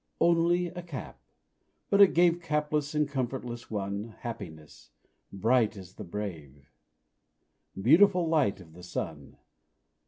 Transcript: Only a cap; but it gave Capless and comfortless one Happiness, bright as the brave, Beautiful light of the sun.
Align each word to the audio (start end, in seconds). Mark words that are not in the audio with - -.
Only 0.19 0.65
a 0.65 0.81
cap; 0.81 1.19
but 1.91 2.01
it 2.01 2.15
gave 2.15 2.41
Capless 2.41 2.95
and 2.95 3.07
comfortless 3.07 3.69
one 3.69 4.15
Happiness, 4.21 4.89
bright 5.31 5.77
as 5.77 5.93
the 5.93 6.03
brave, 6.03 6.71
Beautiful 7.79 8.27
light 8.27 8.59
of 8.59 8.73
the 8.73 8.81
sun. 8.81 9.37